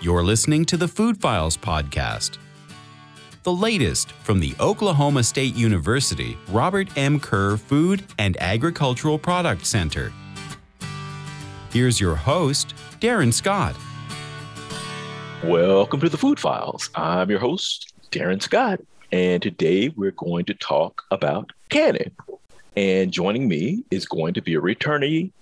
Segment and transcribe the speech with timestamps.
[0.00, 2.38] You're listening to the Food Files podcast.
[3.42, 7.18] The latest from the Oklahoma State University Robert M.
[7.18, 10.12] Kerr Food and Agricultural Product Center.
[11.72, 13.74] Here's your host, Darren Scott.
[15.42, 16.90] Welcome to the Food Files.
[16.94, 18.78] I'm your host, Darren Scott,
[19.10, 22.12] and today we're going to talk about canning.
[22.76, 25.32] And joining me is going to be a returnee,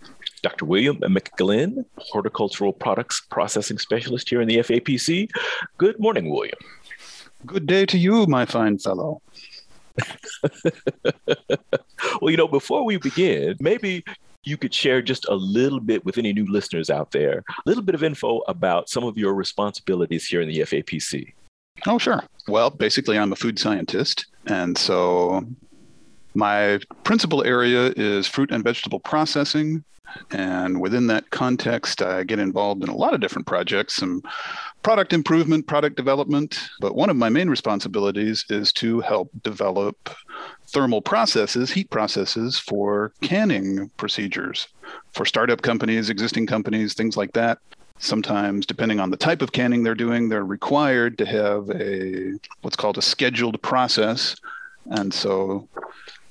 [0.42, 0.64] Dr.
[0.64, 5.30] William McGlynn, Horticultural Products Processing Specialist here in the FAPC.
[5.78, 6.58] Good morning, William.
[7.44, 9.22] Good day to you, my fine fellow.
[12.20, 14.04] well, you know, before we begin, maybe
[14.44, 17.82] you could share just a little bit with any new listeners out there, a little
[17.82, 21.34] bit of info about some of your responsibilities here in the FAPC.
[21.86, 22.22] Oh, sure.
[22.48, 24.26] Well, basically, I'm a food scientist.
[24.46, 25.44] And so
[26.36, 29.82] my principal area is fruit and vegetable processing.
[30.30, 34.22] And within that context, I get involved in a lot of different projects, some
[34.82, 36.58] product improvement, product development.
[36.80, 40.10] But one of my main responsibilities is to help develop
[40.68, 44.68] thermal processes, heat processes for canning procedures
[45.12, 47.58] for startup companies, existing companies, things like that.
[47.98, 52.76] Sometimes, depending on the type of canning they're doing, they're required to have a what's
[52.76, 54.36] called a scheduled process.
[54.90, 55.68] And so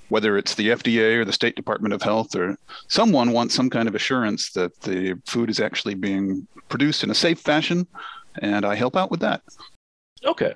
[0.10, 3.88] whether it's the FDA or the State Department of Health or someone wants some kind
[3.88, 7.88] of assurance that the food is actually being produced in a safe fashion,
[8.40, 9.42] and I help out with that.
[10.26, 10.54] Okay.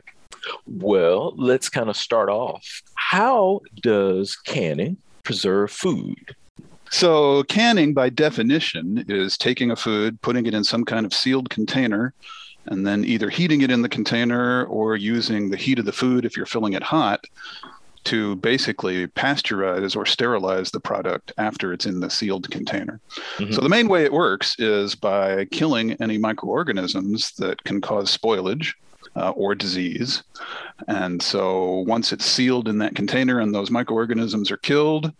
[0.66, 2.81] Well, let's kind of start off.
[2.95, 6.36] How does canning preserve food?
[6.92, 11.50] So, canning by definition is taking a food, putting it in some kind of sealed
[11.50, 12.16] container,
[12.66, 16.25] and then either heating it in the container or using the heat of the food
[16.25, 17.25] if you're filling it hot
[18.09, 22.99] to basically pasteurize or sterilize the product after it's in the sealed container.
[23.38, 23.53] Mm-hmm.
[23.53, 28.73] So the main way it works is by killing any microorganisms that can cause spoilage.
[29.15, 30.21] Uh, or disease.
[30.87, 35.11] And so once it's sealed in that container and those microorganisms are killed,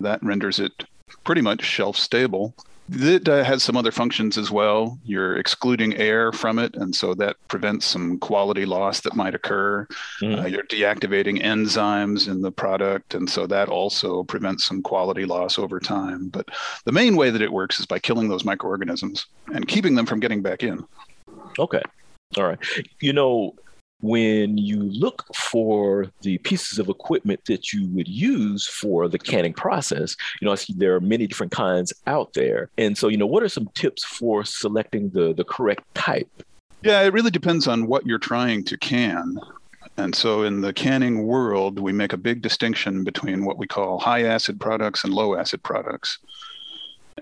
[0.00, 0.84] that renders it
[1.22, 2.54] pretty much shelf stable
[2.90, 4.98] it uh, has some other functions as well.
[5.04, 9.86] You're excluding air from it, and so that prevents some quality loss that might occur.
[10.20, 10.42] Mm.
[10.42, 15.58] Uh, you're deactivating enzymes in the product, and so that also prevents some quality loss
[15.58, 16.28] over time.
[16.28, 16.48] But
[16.84, 20.20] the main way that it works is by killing those microorganisms and keeping them from
[20.20, 20.84] getting back in.
[21.58, 21.82] Okay.
[22.36, 22.58] All right.
[23.00, 23.54] You know,
[24.06, 29.52] when you look for the pieces of equipment that you would use for the canning
[29.52, 32.70] process, you know, I see there are many different kinds out there.
[32.78, 36.28] And so, you know, what are some tips for selecting the, the correct type?
[36.82, 39.38] Yeah, it really depends on what you're trying to can.
[39.96, 43.98] And so, in the canning world, we make a big distinction between what we call
[43.98, 46.18] high acid products and low acid products.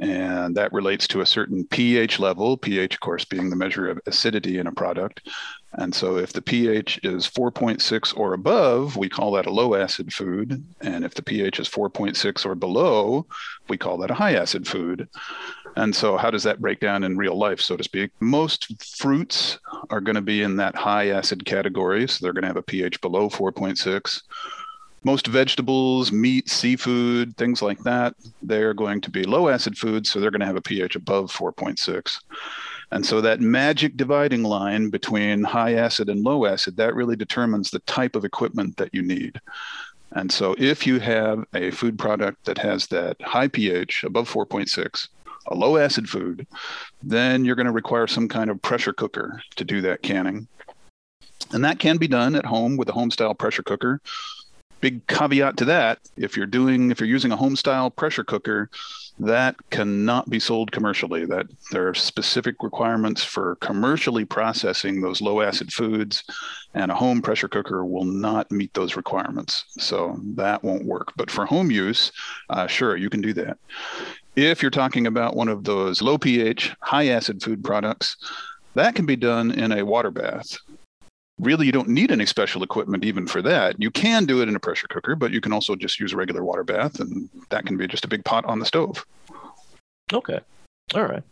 [0.00, 4.00] And that relates to a certain pH level, pH, of course, being the measure of
[4.06, 5.28] acidity in a product.
[5.76, 10.12] And so if the pH is 4.6 or above, we call that a low acid
[10.12, 10.64] food.
[10.80, 13.26] And if the pH is 4.6 or below,
[13.68, 15.08] we call that a high acid food.
[15.76, 18.12] And so, how does that break down in real life, so to speak?
[18.20, 19.58] Most fruits
[19.90, 22.06] are going to be in that high acid category.
[22.06, 24.22] So, they're going to have a pH below 4.6.
[25.02, 30.10] Most vegetables, meat, seafood, things like that, they're going to be low acid foods.
[30.10, 32.20] So, they're going to have a pH above 4.6.
[32.90, 37.70] And so that magic dividing line between high acid and low acid, that really determines
[37.70, 39.40] the type of equipment that you need.
[40.12, 45.08] And so if you have a food product that has that high pH above 4.6,
[45.48, 46.46] a low acid food,
[47.02, 50.46] then you're going to require some kind of pressure cooker to do that canning.
[51.52, 54.00] And that can be done at home with a home style pressure cooker.
[54.84, 58.68] Big caveat to that if you're doing, if you're using a home style pressure cooker,
[59.18, 61.24] that cannot be sold commercially.
[61.24, 66.22] That there are specific requirements for commercially processing those low acid foods,
[66.74, 69.64] and a home pressure cooker will not meet those requirements.
[69.78, 71.14] So that won't work.
[71.16, 72.12] But for home use,
[72.50, 73.56] uh, sure, you can do that.
[74.36, 78.18] If you're talking about one of those low pH, high acid food products,
[78.74, 80.58] that can be done in a water bath
[81.38, 83.80] really you don't need any special equipment even for that.
[83.80, 86.16] You can do it in a pressure cooker, but you can also just use a
[86.16, 89.04] regular water bath, and that can be just a big pot on the stove.
[90.12, 90.40] Okay.
[90.94, 91.22] All right.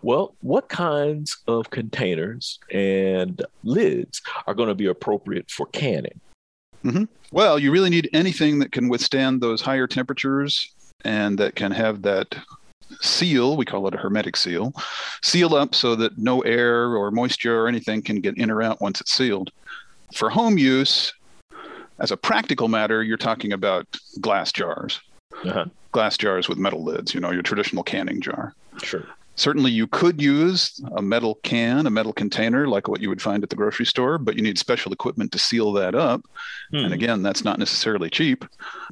[0.00, 6.20] Well, what kinds of containers and lids are going to be appropriate for canning?
[6.84, 7.04] Mm-hmm.
[7.30, 10.72] Well, you really need anything that can withstand those higher temperatures
[11.04, 12.36] and that can have that
[13.00, 14.72] seal, we call it a hermetic seal,
[15.22, 18.80] seal up so that no air or moisture or anything can get in or out
[18.80, 19.50] once it's sealed.
[20.14, 21.12] For home use,
[21.98, 23.86] as a practical matter, you're talking about
[24.20, 25.00] glass jars.
[25.44, 25.66] Uh-huh.
[25.92, 28.54] Glass jars with metal lids, you know, your traditional canning jar.
[28.82, 29.04] Sure.
[29.36, 33.42] Certainly, you could use a metal can, a metal container, like what you would find
[33.42, 36.22] at the grocery store, but you need special equipment to seal that up.
[36.70, 36.78] Hmm.
[36.78, 38.44] And again, that's not necessarily cheap.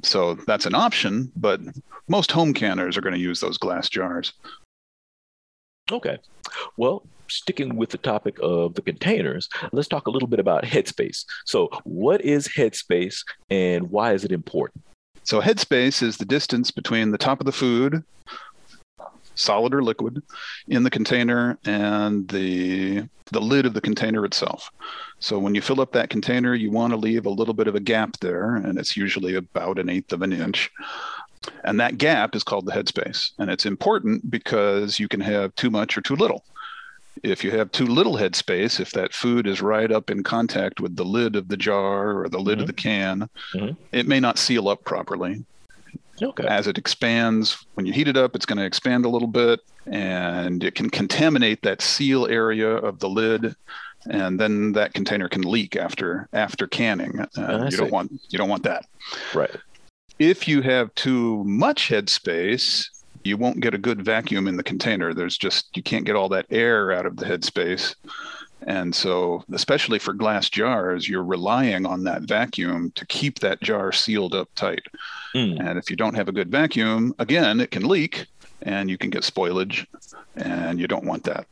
[0.03, 1.61] So that's an option, but
[2.09, 4.35] most home canners are going to use those glass jars.
[5.91, 6.19] Okay.
[6.77, 11.25] Well, sticking with the topic of the containers, let's talk a little bit about headspace.
[11.45, 14.83] So, what is headspace and why is it important?
[15.25, 18.05] So, headspace is the distance between the top of the food,
[19.35, 20.23] solid or liquid,
[20.69, 24.71] in the container and the the lid of the container itself.
[25.19, 27.75] So when you fill up that container, you want to leave a little bit of
[27.75, 30.71] a gap there, and it's usually about an eighth of an inch.
[31.65, 33.33] And that gap is called the headspace.
[33.39, 36.45] And it's important because you can have too much or too little.
[37.23, 40.97] If you have too little headspace, if that food is right up in contact with
[40.97, 42.61] the lid of the jar or the lid mm-hmm.
[42.63, 43.73] of the can, mm-hmm.
[43.93, 45.45] it may not seal up properly.
[46.23, 46.47] Okay.
[46.47, 49.61] As it expands, when you heat it up, it's going to expand a little bit
[49.87, 53.55] and it can contaminate that seal area of the lid
[54.07, 57.21] and then that container can leak after after canning.
[57.37, 58.87] Uh, you don't want you don't want that.
[59.35, 59.55] Right.
[60.19, 62.87] If you have too much headspace,
[63.25, 65.15] you won't get a good vacuum in the container.
[65.15, 67.95] There's just you can't get all that air out of the headspace.
[68.67, 73.93] And so, especially for glass jars, you're relying on that vacuum to keep that jar
[73.93, 74.87] sealed up tight.
[75.35, 75.61] Mm.
[75.61, 78.27] And if you don't have a good vacuum, again, it can leak
[78.63, 79.87] and you can get spoilage,
[80.37, 81.47] and you don't want that.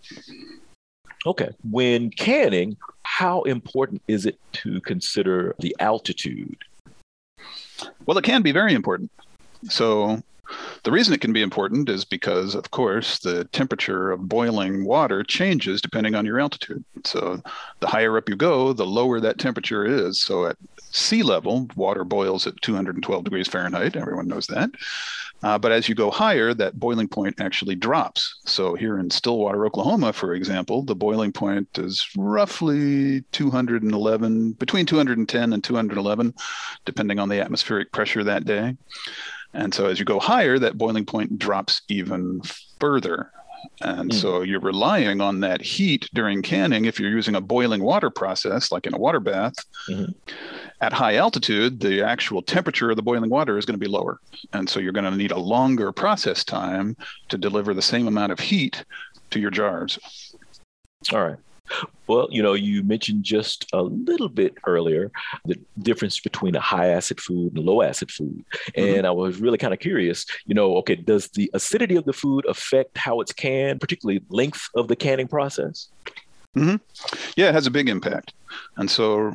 [1.27, 1.51] Okay.
[1.71, 6.57] When canning, how important is it to consider the altitude?
[8.07, 9.11] Well, it can be very important.
[9.69, 10.23] So,
[10.83, 15.23] the reason it can be important is because, of course, the temperature of boiling water
[15.23, 16.85] changes depending on your altitude.
[17.05, 17.41] So,
[17.81, 20.21] the higher up you go, the lower that temperature is.
[20.21, 20.57] So, at
[20.91, 23.97] sea level, water boils at 212 degrees Fahrenheit.
[23.97, 24.71] Everyone knows that.
[25.43, 28.41] Uh, but as you go higher, that boiling point actually drops.
[28.47, 35.53] So here in Stillwater, Oklahoma, for example, the boiling point is roughly 211, between 210
[35.53, 36.35] and 211,
[36.85, 38.77] depending on the atmospheric pressure that day.
[39.55, 42.41] And so as you go higher, that boiling point drops even
[42.81, 43.31] further.
[43.81, 44.15] And mm.
[44.15, 48.73] so you're relying on that heat during canning if you're using a boiling water process,
[48.73, 49.55] like in a water bath.
[49.89, 50.13] Mm-hmm.
[50.81, 54.19] At high altitude, the actual temperature of the boiling water is going to be lower.
[54.53, 56.97] And so you're going to need a longer process time
[57.29, 58.85] to deliver the same amount of heat
[59.31, 59.99] to your jars.
[61.13, 61.39] All right.
[62.07, 65.11] Well, you know, you mentioned just a little bit earlier
[65.45, 68.45] the difference between a high acid food and low acid food.
[68.77, 68.99] Mm-hmm.
[68.99, 72.13] And I was really kind of curious, you know, okay, does the acidity of the
[72.13, 75.89] food affect how it's canned, particularly length of the canning process?
[76.57, 76.77] Mm-hmm.
[77.37, 78.35] Yeah, it has a big impact.
[78.77, 79.35] And so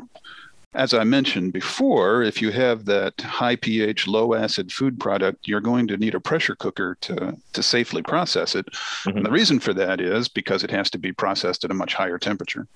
[0.77, 5.59] as I mentioned before, if you have that high pH, low acid food product, you're
[5.59, 8.67] going to need a pressure cooker to, to safely process it.
[8.67, 9.17] Mm-hmm.
[9.17, 11.95] And the reason for that is because it has to be processed at a much
[11.95, 12.67] higher temperature.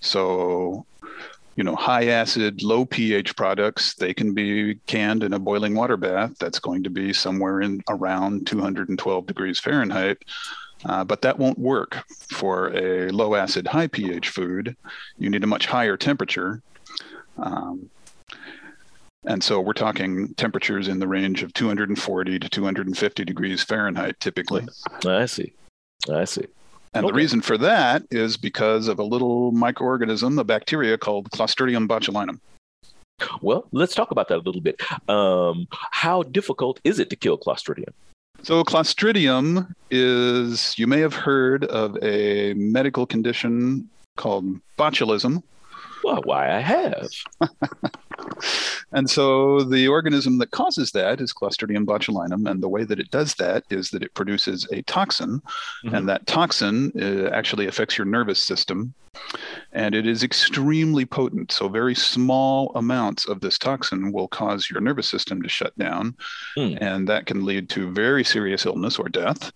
[0.00, 0.84] So,
[1.54, 5.96] you know, high acid, low pH products, they can be canned in a boiling water
[5.96, 6.32] bath.
[6.40, 10.18] That's going to be somewhere in around 212 degrees Fahrenheit.
[10.84, 12.02] Uh, but that won't work
[12.32, 14.76] for a low acid, high pH food.
[15.18, 16.60] You need a much higher temperature
[17.38, 17.90] um,
[19.26, 24.66] and so we're talking temperatures in the range of 240 to 250 degrees Fahrenheit typically.
[25.06, 25.52] I see.
[26.10, 26.46] I see.
[26.92, 27.10] And okay.
[27.10, 32.38] the reason for that is because of a little microorganism, a bacteria called Clostridium botulinum.
[33.40, 34.80] Well, let's talk about that a little bit.
[35.08, 37.92] Um, how difficult is it to kill Clostridium?
[38.42, 45.42] So, Clostridium is, you may have heard of a medical condition called botulism.
[46.04, 47.08] Well, why I have.
[48.92, 52.48] and so the organism that causes that is Clostridium botulinum.
[52.48, 55.40] And the way that it does that is that it produces a toxin.
[55.40, 55.94] Mm-hmm.
[55.94, 58.92] And that toxin uh, actually affects your nervous system.
[59.72, 61.52] And it is extremely potent.
[61.52, 66.16] So, very small amounts of this toxin will cause your nervous system to shut down.
[66.58, 66.78] Mm.
[66.82, 69.52] And that can lead to very serious illness or death.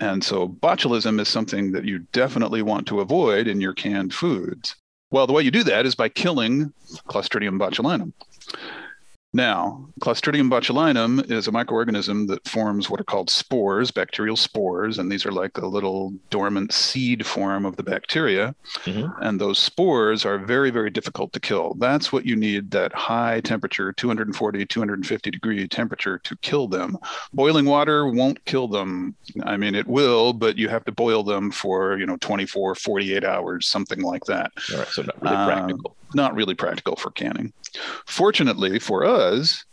[0.00, 4.74] And so, botulism is something that you definitely want to avoid in your canned foods.
[5.10, 6.72] Well, the way you do that is by killing
[7.08, 8.12] Clostridium botulinum.
[9.34, 15.12] Now, Clostridium botulinum is a microorganism that forms what are called spores, bacterial spores, and
[15.12, 18.54] these are like a little dormant seed form of the bacteria.
[18.84, 19.22] Mm-hmm.
[19.22, 21.74] And those spores are very, very difficult to kill.
[21.74, 26.96] That's what you need that high temperature, 240, 250 degree temperature to kill them.
[27.34, 29.14] Boiling water won't kill them.
[29.44, 33.24] I mean, it will, but you have to boil them for, you know, 24, 48
[33.24, 34.52] hours, something like that.
[34.72, 35.96] All right, so not really practical.
[36.14, 37.52] Not really practical for canning.
[38.06, 39.64] Fortunately for us,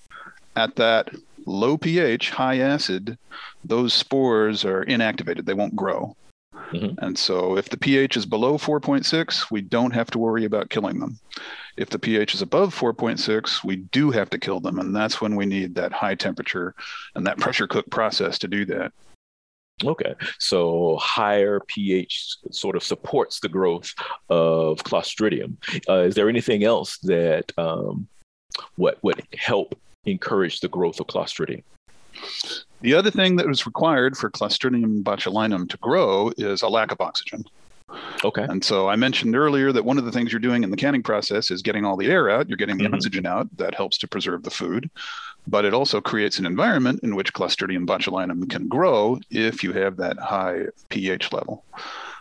[0.56, 1.10] at that
[1.46, 3.18] low pH, high acid,
[3.64, 5.46] those spores are inactivated.
[5.46, 6.16] They won't grow.
[6.72, 7.04] Mm-hmm.
[7.04, 11.00] And so if the pH is below 4.6, we don't have to worry about killing
[11.00, 11.20] them.
[11.78, 14.80] If the pH is above 4.6, we do have to kill them.
[14.80, 16.74] And that's when we need that high temperature
[17.16, 18.94] and that pressure cook process to do that.
[19.84, 23.94] Okay, so higher pH sort of supports the growth
[24.30, 25.58] of Clostridium.
[25.90, 28.08] Uh, is there anything else that um,
[28.78, 31.64] what would help encourage the growth of Clostridium?
[32.82, 37.02] The other thing that was required for Clostridium botulinum to grow is a lack of
[37.02, 37.44] oxygen.
[38.24, 38.44] Okay.
[38.44, 41.04] And so I mentioned earlier that one of the things you're doing in the canning
[41.04, 42.50] process is getting all the air out.
[42.50, 42.96] You're getting the mm-hmm.
[42.96, 43.48] oxygen out.
[43.58, 44.90] That helps to preserve the food.
[45.48, 49.98] But it also creates an environment in which Clostridium botulinum can grow if you have
[49.98, 51.64] that high pH level,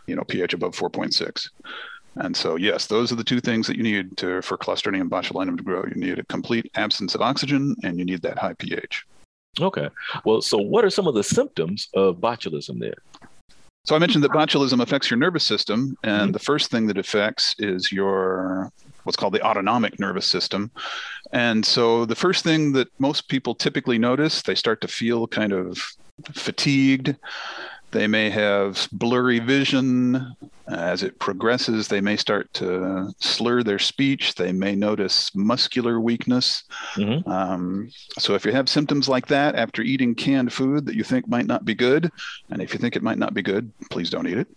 [0.07, 1.49] you know, pH above 4.6.
[2.17, 5.57] And so, yes, those are the two things that you need to, for Clostridium botulinum
[5.57, 5.85] to grow.
[5.85, 9.05] You need a complete absence of oxygen and you need that high pH.
[9.61, 9.89] Okay.
[10.25, 12.95] Well, so what are some of the symptoms of botulism then?
[13.85, 16.33] So I mentioned that botulism affects your nervous system, and mm-hmm.
[16.33, 18.73] the first thing that affects is your
[19.05, 20.71] what's called the autonomic nervous system.
[21.33, 25.53] And so the first thing that most people typically notice, they start to feel kind
[25.53, 25.79] of
[26.33, 27.15] fatigued.
[27.95, 30.35] They may have blurry vision.
[30.67, 34.35] As it progresses, they may start to slur their speech.
[34.35, 36.65] They may notice muscular weakness.
[36.95, 37.31] Mm-hmm.
[37.31, 41.29] Um, so, if you have symptoms like that after eating canned food that you think
[41.29, 42.11] might not be good,
[42.51, 44.49] and if you think it might not be good, please don't eat it.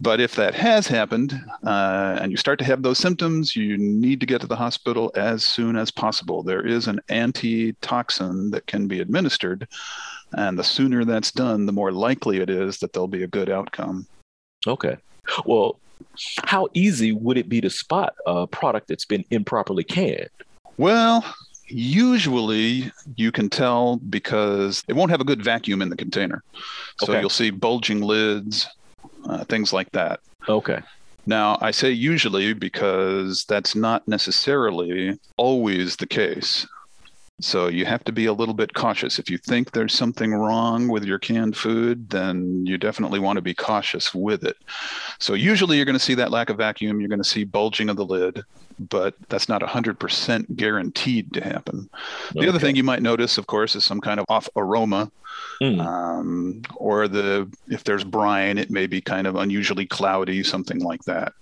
[0.00, 4.20] But if that has happened uh, and you start to have those symptoms, you need
[4.20, 6.42] to get to the hospital as soon as possible.
[6.42, 9.68] There is an antitoxin that can be administered
[10.32, 13.50] and the sooner that's done, the more likely it is that there'll be a good
[13.50, 14.06] outcome.
[14.66, 14.96] Okay.
[15.44, 15.78] Well,
[16.44, 20.28] how easy would it be to spot a product that's been improperly canned?
[20.76, 21.24] Well,
[21.66, 26.42] usually you can tell because it won't have a good vacuum in the container.
[27.00, 27.20] So okay.
[27.20, 28.66] you'll see bulging lids,
[29.24, 30.20] uh, things like that.
[30.48, 30.80] Okay.
[31.26, 36.66] Now, I say usually because that's not necessarily always the case.
[37.40, 39.18] So you have to be a little bit cautious.
[39.18, 43.42] If you think there's something wrong with your canned food, then you definitely want to
[43.42, 44.56] be cautious with it.
[45.18, 47.88] So usually you're going to see that lack of vacuum, you're going to see bulging
[47.88, 48.44] of the lid,
[48.78, 51.88] but that's not 100% guaranteed to happen.
[52.32, 52.48] The okay.
[52.48, 55.10] other thing you might notice, of course, is some kind of off aroma.
[55.62, 55.80] Mm.
[55.80, 61.04] Um, or the if there's brine, it may be kind of unusually cloudy, something like
[61.04, 61.34] that.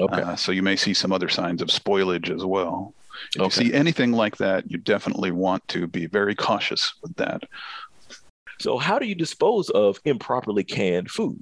[0.00, 0.22] Okay.
[0.22, 2.94] Uh, so you may see some other signs of spoilage as well.
[3.34, 3.64] If okay.
[3.64, 7.42] you see anything like that, you definitely want to be very cautious with that.
[8.58, 11.38] So, how do you dispose of improperly canned food?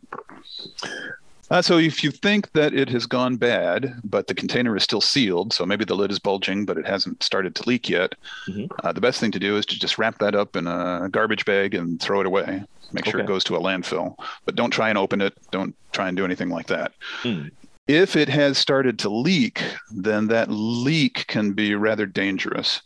[1.51, 5.01] Uh, so, if you think that it has gone bad, but the container is still
[5.01, 8.15] sealed, so maybe the lid is bulging, but it hasn't started to leak yet,
[8.49, 8.67] mm-hmm.
[8.83, 11.45] uh, the best thing to do is to just wrap that up in a garbage
[11.45, 12.65] bag and throw it away.
[12.93, 13.25] Make sure okay.
[13.25, 15.35] it goes to a landfill, but don't try and open it.
[15.51, 16.93] Don't try and do anything like that.
[17.23, 17.51] Mm.
[17.87, 22.81] If it has started to leak, then that leak can be rather dangerous.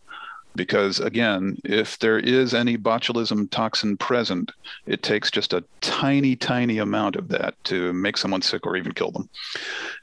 [0.57, 4.50] Because again if there is any botulism toxin present
[4.87, 8.90] it takes just a tiny tiny amount of that to make someone sick or even
[8.90, 9.28] kill them.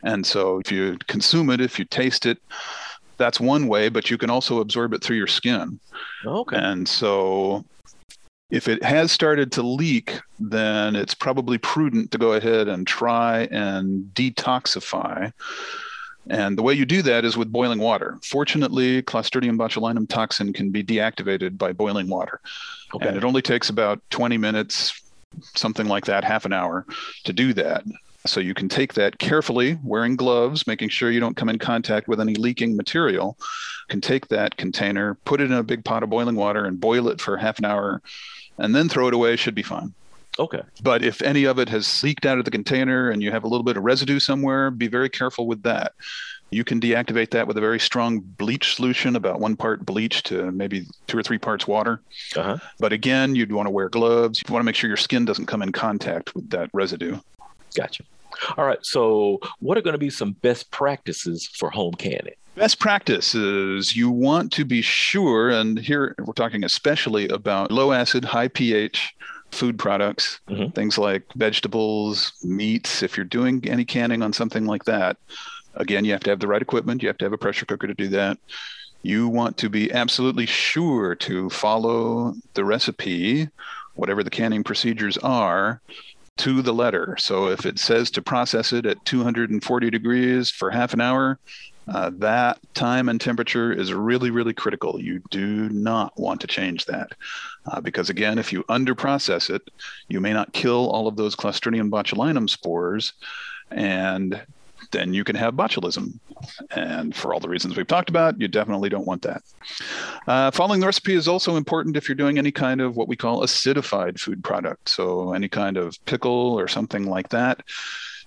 [0.04, 2.38] And so if you consume it if you taste it
[3.18, 5.78] that's one way but you can also absorb it through your skin.
[6.26, 6.56] Okay.
[6.56, 7.66] And so
[8.50, 13.48] if it has started to leak, then it's probably prudent to go ahead and try
[13.52, 15.32] and detoxify.
[16.28, 18.18] And the way you do that is with boiling water.
[18.24, 22.40] Fortunately, Clostridium botulinum toxin can be deactivated by boiling water.
[22.94, 23.08] Okay.
[23.08, 25.02] And it only takes about 20 minutes,
[25.56, 26.86] something like that, half an hour
[27.26, 27.84] to do that.
[28.26, 32.08] So you can take that carefully, wearing gloves, making sure you don't come in contact
[32.08, 33.38] with any leaking material.
[33.40, 36.80] You can take that container, put it in a big pot of boiling water, and
[36.80, 38.02] boil it for half an hour,
[38.58, 39.36] and then throw it away.
[39.36, 39.94] Should be fine.
[40.38, 40.62] Okay.
[40.84, 43.48] But if any of it has leaked out of the container and you have a
[43.48, 45.94] little bit of residue somewhere, be very careful with that.
[46.52, 50.52] You can deactivate that with a very strong bleach solution, about one part bleach to
[50.52, 52.02] maybe two or three parts water.
[52.36, 52.58] Uh-huh.
[52.80, 54.42] But again, you'd want to wear gloves.
[54.46, 57.18] You want to make sure your skin doesn't come in contact with that residue.
[57.76, 58.04] Gotcha.
[58.58, 58.84] All right.
[58.86, 62.36] So, what are going to be some best practices for home canning?
[62.56, 68.24] Best practices you want to be sure, and here we're talking especially about low acid,
[68.24, 69.14] high pH
[69.52, 70.70] food products, mm-hmm.
[70.72, 73.04] things like vegetables, meats.
[73.04, 75.18] If you're doing any canning on something like that,
[75.76, 77.02] again, you have to have the right equipment.
[77.02, 78.38] You have to have a pressure cooker to do that.
[79.02, 83.50] You want to be absolutely sure to follow the recipe,
[83.96, 85.82] whatever the canning procedures are,
[86.38, 87.16] to the letter.
[87.18, 91.40] So if it says to process it at 240 degrees for half an hour,
[91.88, 95.00] Uh, that time and temperature is really, really critical.
[95.00, 97.12] You do not want to change that
[97.68, 99.62] uh, because, again, if you underprocess it,
[100.08, 103.14] you may not kill all of those Clostridium botulinum spores,
[103.70, 104.42] and
[104.92, 106.20] then you can have botulism.
[106.72, 109.42] And for all the reasons we've talked about, you definitely don't want that.
[110.28, 113.16] Uh, following the recipe is also important if you're doing any kind of what we
[113.16, 114.90] call acidified food product.
[114.90, 117.62] So, any kind of pickle or something like that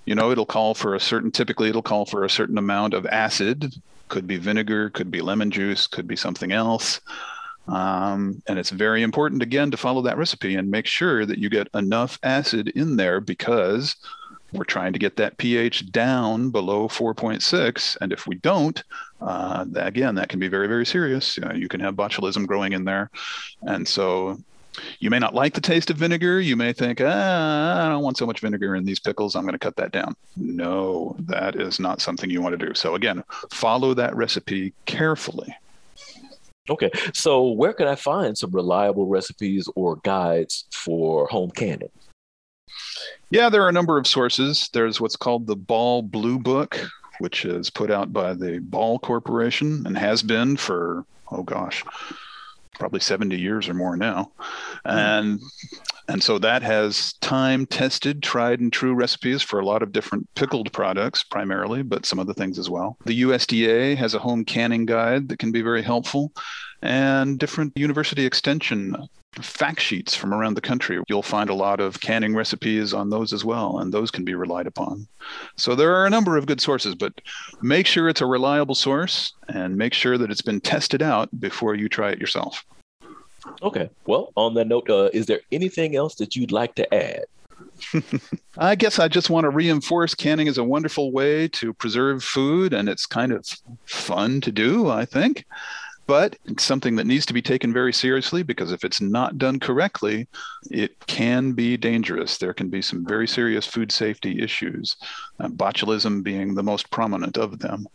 [0.09, 3.05] you know it'll call for a certain typically it'll call for a certain amount of
[3.07, 3.75] acid
[4.09, 7.03] could be vinegar could be lemon juice could be something else
[7.69, 11.51] um, and it's very important again to follow that recipe and make sure that you
[11.51, 13.97] get enough acid in there because
[14.53, 17.97] we're trying to get that pH down below 4.6.
[18.01, 18.83] And if we don't,
[19.21, 21.37] uh, again, that can be very, very serious.
[21.37, 23.11] You, know, you can have botulism growing in there.
[23.63, 24.39] And so
[25.01, 26.41] you may not like the taste of vinegar.
[26.41, 29.37] You may think, ah, I don't want so much vinegar in these pickles.
[29.37, 30.15] I'm going to cut that down.
[30.37, 32.75] No, that is not something you want to do.
[32.75, 35.55] So, again, follow that recipe carefully.
[36.71, 41.89] Okay, so where can I find some reliable recipes or guides for home canning?
[43.31, 44.71] Yeah, there are a number of sources.
[44.73, 46.81] There's what's called the Ball Blue Book,
[47.19, 51.85] which is put out by the Ball Corporation and has been for, oh gosh,
[52.79, 54.31] probably 70 years or more now.
[54.87, 54.91] Hmm.
[54.91, 55.41] And
[56.11, 60.27] and so that has time tested, tried and true recipes for a lot of different
[60.35, 62.97] pickled products primarily, but some other things as well.
[63.05, 66.33] The USDA has a home canning guide that can be very helpful
[66.83, 69.09] and different university extension
[69.43, 71.01] fact sheets from around the country.
[71.09, 74.35] You'll find a lot of canning recipes on those as well, and those can be
[74.35, 75.07] relied upon.
[75.57, 77.21] So there are a number of good sources, but
[77.63, 81.75] make sure it's a reliable source and make sure that it's been tested out before
[81.75, 82.65] you try it yourself.
[83.63, 83.89] Okay.
[84.07, 87.25] Well, on that note, uh, is there anything else that you'd like to add?
[88.59, 92.73] I guess I just want to reinforce canning is a wonderful way to preserve food,
[92.73, 93.47] and it's kind of
[93.85, 95.45] fun to do, I think
[96.09, 99.61] but it's something that needs to be taken very seriously because if it's not done
[99.61, 100.27] correctly,
[100.71, 102.39] it can be dangerous.
[102.39, 104.97] There can be some very serious food safety issues,
[105.39, 107.87] uh, botulism being the most prominent of them.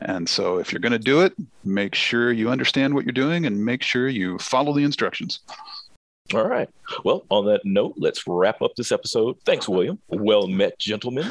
[0.00, 1.32] And so, if you're going to do it,
[1.64, 5.38] make sure you understand what you're doing and make sure you follow the instructions.
[6.34, 6.68] All right.
[7.04, 9.36] Well, on that note, let's wrap up this episode.
[9.44, 9.98] Thanks, William.
[10.08, 11.26] Well met, gentlemen.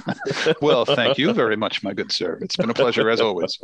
[0.62, 2.38] well, thank you very much, my good sir.
[2.40, 3.58] It's been a pleasure as always.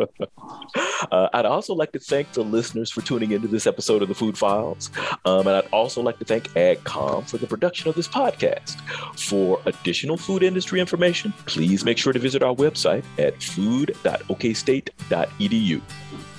[1.10, 4.14] Uh, I'd also like to thank the listeners for tuning into this episode of the
[4.14, 4.90] Food Files.
[5.24, 8.80] Um, and I'd also like to thank AgCom for the production of this podcast.
[9.18, 15.82] For additional food industry information, please make sure to visit our website at food.okstate.edu.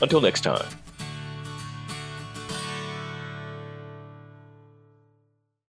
[0.01, 0.86] Until next time.